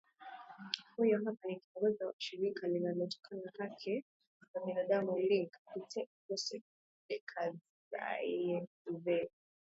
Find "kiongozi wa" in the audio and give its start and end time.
1.59-2.13